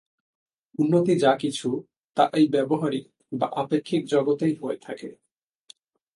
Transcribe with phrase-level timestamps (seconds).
[0.79, 1.67] উন্নতি যা কিছু,
[2.17, 3.05] তা এই ব্যাবহারিক
[3.31, 5.09] বা আপেক্ষিক জগতেই হয়ে থাকে।